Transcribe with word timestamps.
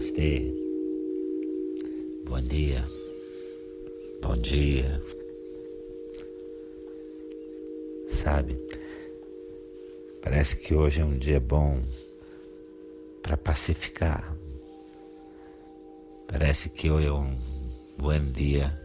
Namastê. 0.00 0.50
Bom 2.24 2.40
dia. 2.40 2.82
Bom 4.22 4.36
dia. 4.38 5.02
Sabe, 8.08 8.56
parece 10.22 10.56
que 10.56 10.74
hoje 10.74 11.02
é 11.02 11.04
um 11.04 11.18
dia 11.18 11.38
bom 11.38 11.82
para 13.22 13.36
pacificar. 13.36 14.34
Parece 16.26 16.70
que 16.70 16.90
hoje 16.90 17.08
é 17.08 17.12
um 17.12 17.36
bom 17.98 18.32
dia 18.32 18.80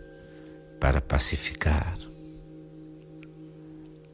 para 0.82 1.00
pacificar. 1.00 1.98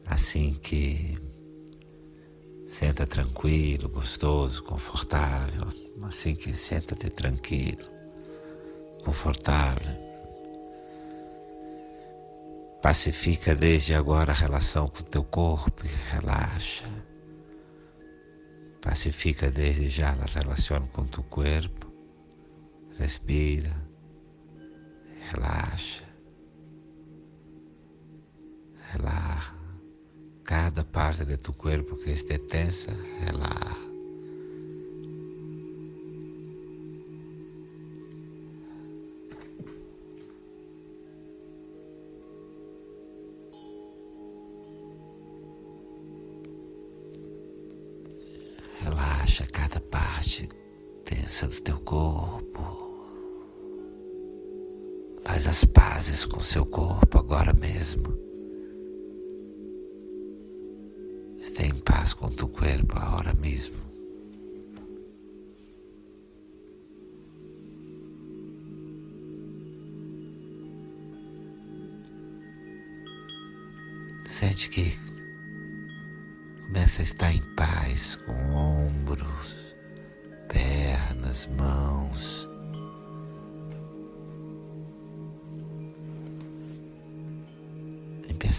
Assim 0.06 0.54
que 0.62 1.18
senta 2.72 3.06
tranquilo, 3.06 3.86
gostoso, 3.90 4.64
confortável. 4.64 5.68
Assim 6.04 6.34
que 6.34 6.56
senta-te 6.56 7.10
tranquilo, 7.10 7.84
confortável. 9.04 9.92
Pacifica 12.80 13.54
desde 13.54 13.94
agora 13.94 14.32
a 14.32 14.34
relação 14.34 14.88
com 14.88 15.00
o 15.00 15.04
teu 15.04 15.22
corpo 15.22 15.84
e 15.84 15.88
relaxa. 16.10 16.86
Pacifica 18.80 19.50
desde 19.50 19.90
já 19.90 20.08
a 20.08 20.24
relação 20.24 20.86
com 20.86 21.02
o 21.02 21.08
teu 21.08 21.22
corpo. 21.24 21.92
Respira, 22.98 23.76
relaxa, 25.30 26.02
relaxa. 28.90 29.61
Cada 30.52 30.84
parte 30.84 31.24
de 31.24 31.38
tu 31.38 31.54
corpo 31.54 31.96
que 31.96 32.10
esté 32.10 32.36
tensa, 32.36 32.92
relaxa. 33.20 33.80
Relaxa 48.82 49.46
cada 49.46 49.80
parte 49.80 50.50
tensa 51.06 51.48
do 51.48 51.62
teu 51.62 51.80
corpo. 51.80 52.62
Faz 55.24 55.46
as 55.46 55.64
pazes 55.64 56.26
com 56.26 56.40
seu 56.40 56.66
corpo 56.66 57.18
agora 57.18 57.54
mesmo. 57.54 58.31
Paz 61.84 62.14
com 62.14 62.28
tu 62.28 62.48
corpo 62.48 62.98
agora 62.98 63.34
mesmo. 63.34 63.76
Sente 74.26 74.70
que 74.70 74.96
começa 76.66 77.02
a 77.02 77.04
estar 77.04 77.32
em 77.32 77.42
paz 77.54 78.16
com 78.16 78.32
ombros, 78.54 79.54
pernas, 80.48 81.46
mãos. 81.48 82.52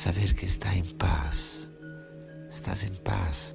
A 0.06 0.12
ver 0.12 0.34
que 0.34 0.46
está 0.46 0.76
em 0.76 0.84
paz. 0.84 1.70
Estás 2.64 2.86
em 2.86 2.94
paz 2.94 3.54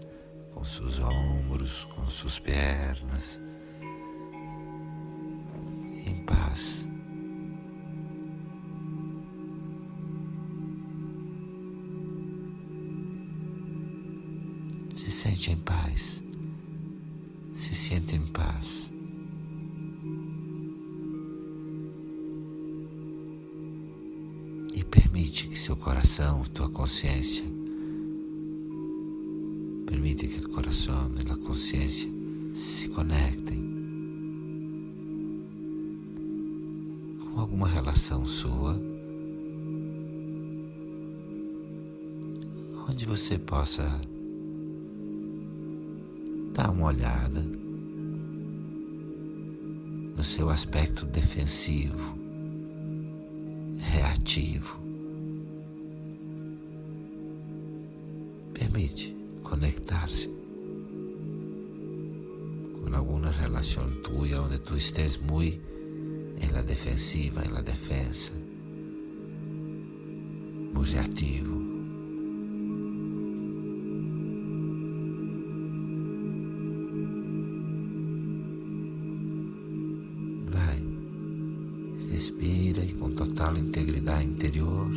com 0.52 0.62
seus 0.62 0.98
ombros, 0.98 1.84
com 1.84 2.06
suas 2.10 2.38
pernas. 2.38 3.40
Em 6.04 6.22
paz. 6.26 6.86
Se 14.94 15.10
sente 15.10 15.52
em 15.52 15.56
paz. 15.56 16.22
Se 17.54 17.74
sente 17.74 18.14
em 18.14 18.26
paz. 18.26 18.90
E 24.74 24.84
permite 24.84 25.48
que 25.48 25.58
seu 25.58 25.78
coração, 25.78 26.44
tua 26.44 26.68
consciência, 26.68 27.57
permite 29.88 30.28
que 30.28 30.44
o 30.44 30.50
coração 30.50 31.10
e 31.16 31.32
a 31.32 31.36
consciência 31.36 32.10
se 32.54 32.90
conectem 32.90 33.58
com 37.18 37.40
alguma 37.40 37.66
relação 37.66 38.26
sua, 38.26 38.78
onde 42.86 43.06
você 43.06 43.38
possa 43.38 43.82
dar 46.52 46.70
uma 46.70 46.88
olhada 46.88 47.40
no 50.14 50.22
seu 50.22 50.50
aspecto 50.50 51.06
defensivo, 51.06 52.18
reativo. 53.78 54.76
Permite 58.52 59.17
conectar-se 59.48 60.28
com 62.74 62.94
alguma 62.94 63.30
relação 63.30 63.90
tua 64.02 64.42
onde 64.42 64.58
tu 64.58 64.76
estés 64.76 65.16
muito 65.16 65.60
em 66.40 66.50
la 66.52 66.62
defensiva, 66.62 67.44
em 67.44 67.48
la 67.48 67.62
defensa, 67.62 68.32
muito 70.74 70.92
reativo. 70.92 71.60
Vai, 80.50 80.82
respira 82.10 82.84
e 82.84 82.92
com 82.92 83.10
total 83.10 83.56
integridade 83.56 84.24
interior, 84.24 84.90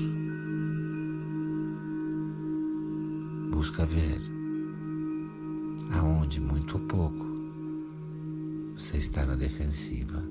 busca 3.50 3.86
ver 3.86 4.41
aonde 5.92 6.40
muito 6.40 6.78
ou 6.78 6.88
pouco 6.88 7.26
você 8.76 8.98
está 8.98 9.26
na 9.26 9.36
defensiva. 9.36 10.24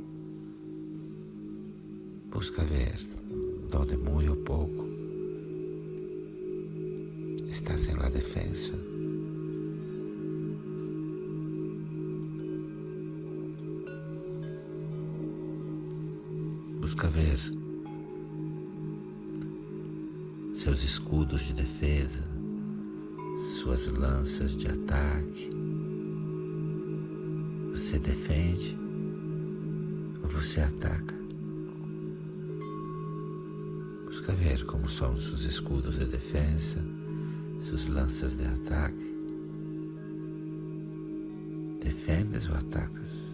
Busca 2.31 2.65
ver 2.65 2.97
onde 3.71 3.97
muito 3.97 4.29
ou 4.29 4.37
pouco 4.37 4.89
estás 7.49 7.87
em 7.89 7.95
la 7.95 8.09
defensa. 8.09 8.73
Busca 16.81 17.09
ver 17.09 17.39
seus 20.55 20.83
escudos 20.83 21.43
de 21.43 21.55
defesa, 21.55 22.21
suas 23.41 23.89
lanças 23.89 24.55
de 24.55 24.69
ataque. 24.69 25.51
Você 27.71 27.99
defende 27.99 28.79
ou 30.23 30.29
você 30.29 30.61
ataca? 30.61 31.15
Busca 34.05 34.33
ver 34.33 34.67
como 34.67 34.89
são 34.89 35.19
seus 35.19 35.45
escudos 35.45 35.99
de 35.99 36.05
defesa, 36.05 36.85
suas 37.61 37.87
lanças 37.87 38.37
de 38.37 38.45
ataque. 38.45 39.11
Defendes 41.83 42.47
ou 42.49 42.57
atacas? 42.57 43.30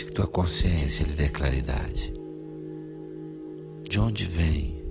Pede 0.00 0.04
que 0.04 0.12
tua 0.12 0.26
consciência 0.26 1.04
lhe 1.04 1.12
dê 1.12 1.28
claridade. 1.28 2.12
De 3.86 4.00
onde 4.00 4.24
vem 4.24 4.82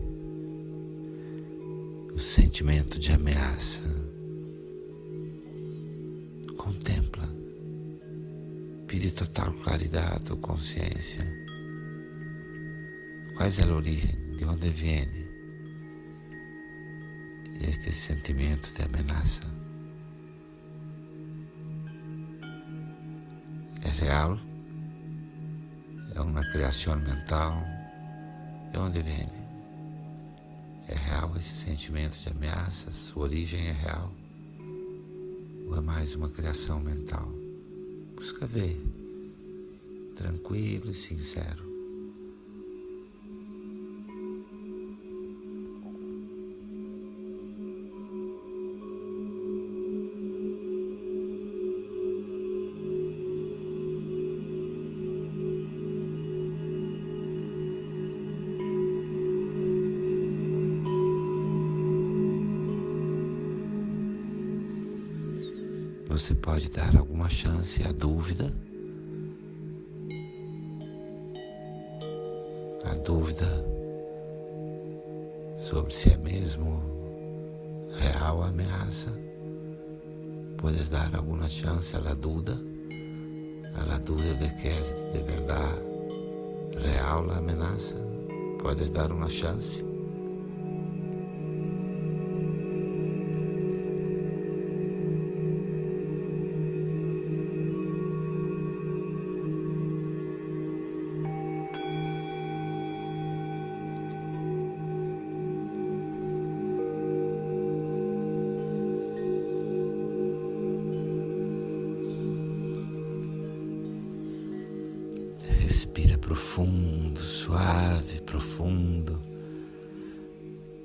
o 2.13 2.19
sentimento 2.19 2.99
de 2.99 3.11
ameaça? 3.11 3.81
e 8.91 8.99
de 8.99 9.11
total 9.11 9.53
claridade 9.53 10.31
ou 10.31 10.37
consciência. 10.37 11.23
Qual 13.37 13.47
é 13.47 13.63
a 13.63 13.75
origem? 13.75 14.35
De 14.35 14.43
onde 14.45 14.69
vem 14.69 15.07
este 17.61 17.93
sentimento 17.93 18.69
de 18.73 18.83
ameaça? 18.83 19.43
É 23.81 23.89
real? 23.89 24.48
É 26.19 26.21
uma 26.21 26.43
criação 26.43 26.99
mental? 26.99 27.63
De 28.73 28.77
onde 28.77 29.01
vem? 29.01 29.25
É 30.89 30.93
real 30.93 31.31
esse 31.37 31.55
sentimento 31.55 32.13
de 32.17 32.27
ameaça? 32.27 32.91
Sua 32.91 33.23
origem 33.23 33.69
é 33.69 33.71
real? 33.71 34.11
Ou 35.69 35.77
é 35.77 35.79
mais 35.79 36.15
uma 36.15 36.27
criação 36.27 36.77
mental? 36.81 37.25
Busca 38.17 38.45
ver, 38.45 38.85
tranquilo 40.17 40.91
e 40.91 40.93
sincero. 40.93 41.68
Você 66.09 66.33
pode 66.33 66.69
dar 66.71 66.97
alguma 66.97 67.29
chance 67.29 67.83
à 67.83 67.91
dúvida. 67.91 68.51
A 72.83 72.95
dúvida 72.95 73.45
sobre 75.59 75.93
se 75.93 76.11
é 76.11 76.17
mesmo 76.17 76.81
real 77.95 78.41
a 78.41 78.47
ameaça. 78.47 79.11
Puedes 80.57 80.89
dar 80.89 81.15
alguma 81.15 81.47
chance 81.47 81.95
à 81.95 82.13
dúvida, 82.15 82.57
à 83.93 83.97
dúvida 83.99 84.33
de 84.33 84.49
que 84.55 84.67
é 84.67 84.81
de 84.81 85.23
verdade 85.23 85.79
real 86.81 87.29
a 87.29 87.37
ameaça. 87.37 87.95
Puedes 88.59 88.89
dar 88.89 89.11
uma 89.11 89.29
chance. 89.29 89.88
Profundo, 116.59 117.21
suave, 117.21 118.21
profundo. 118.21 119.21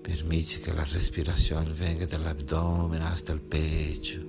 Permite 0.04 0.60
que 0.60 0.70
a 0.70 0.84
respiração 0.84 1.64
venha 1.64 2.06
do 2.06 2.28
abdômen 2.28 3.00
até 3.00 3.34
o 3.34 3.40
peito. 3.40 4.24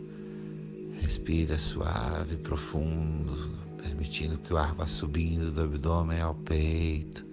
Respira 1.00 1.56
suave, 1.60 2.38
profundo, 2.38 3.56
permitindo 3.78 4.40
que 4.40 4.54
o 4.54 4.58
ar 4.58 4.74
vá 4.74 4.88
subindo 4.88 5.52
do 5.52 5.62
abdômen 5.62 6.20
ao 6.20 6.34
peito. 6.34 7.24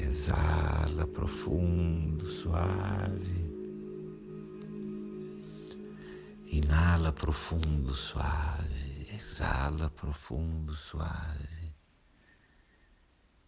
Exala 0.00 1.06
profundo, 1.06 2.26
suave. 2.26 3.44
Inala 6.48 7.12
profundo, 7.12 7.94
suave 7.94 8.89
exala 9.40 9.88
profundo, 9.88 10.74
suave 10.74 11.74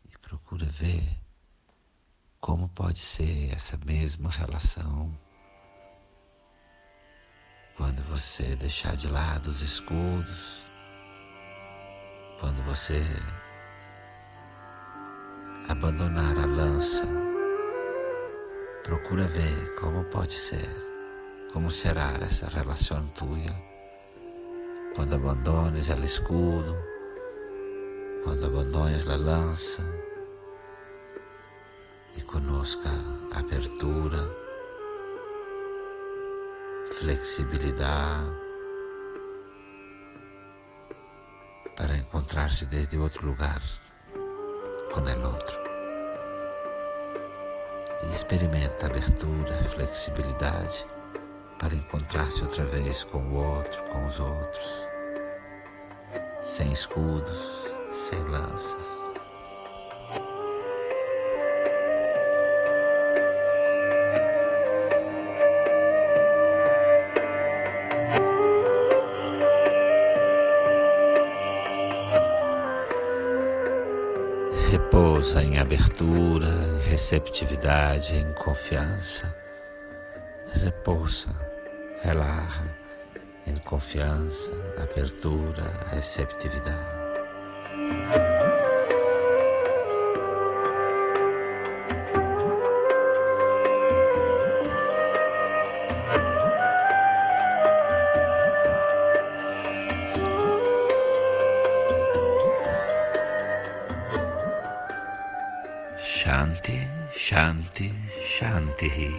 e 0.06 0.18
procura 0.18 0.64
ver 0.64 1.20
como 2.40 2.66
pode 2.70 2.98
ser 2.98 3.52
essa 3.54 3.76
mesma 3.84 4.30
relação 4.30 5.12
quando 7.76 8.02
você 8.04 8.56
deixar 8.56 8.96
de 8.96 9.06
lado 9.06 9.48
os 9.48 9.60
escudos, 9.60 10.66
quando 12.40 12.62
você 12.64 13.02
abandonar 15.68 16.38
a 16.38 16.46
lança. 16.46 17.06
Procura 18.82 19.24
ver 19.24 19.74
como 19.78 20.04
pode 20.04 20.32
ser, 20.32 20.70
como 21.52 21.70
será 21.70 22.12
essa 22.20 22.48
relação 22.48 23.06
tua 23.08 23.71
quando 25.02 25.16
abandones 25.16 25.90
o 25.90 26.04
escudo, 26.04 26.76
quando 28.22 28.46
abandones 28.46 29.04
a 29.08 29.16
lança 29.16 29.82
e 32.16 32.22
conosca 32.22 32.88
abertura, 33.34 34.30
flexibilidade 37.00 38.30
para 41.76 41.96
encontrar-se 41.96 42.64
desde 42.66 42.96
outro 42.96 43.26
lugar 43.26 43.60
com 44.94 45.00
o 45.00 45.26
outro. 45.26 45.58
E 48.04 48.12
experimenta 48.12 48.86
abertura, 48.86 49.64
flexibilidade 49.64 50.86
para 51.58 51.74
encontrar-se 51.74 52.40
outra 52.42 52.64
vez 52.66 53.02
com 53.02 53.18
o 53.18 53.34
outro, 53.34 53.82
com 53.84 54.06
os 54.06 54.20
outros, 54.20 54.91
sem 56.52 56.70
escudos, 56.70 57.72
sem 57.92 58.22
lanças. 58.24 58.92
Repousa 74.70 75.42
em 75.42 75.58
abertura, 75.58 76.48
em 76.48 76.90
receptividade, 76.90 78.14
em 78.14 78.30
confiança. 78.34 79.34
Repousa 80.52 81.30
relaxa 82.02 82.81
em 83.46 83.56
confiança, 83.56 84.50
abertura, 84.82 85.64
receptividade. 85.90 87.02
Shanti, 105.96 106.88
Shanti, 107.12 107.92
Shanti. 108.08 109.14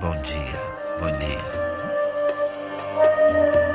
Bom 0.00 0.14
dia. 0.22 0.60
Bom 1.00 1.18
dia. 1.18 1.97
Música 2.98 3.67